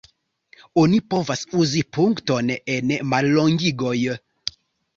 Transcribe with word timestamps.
Oni 0.83 0.97
povas 1.13 1.43
uzi 1.65 1.83
punkton 1.99 2.51
en 2.79 2.97
mallongigoj. 3.13 3.97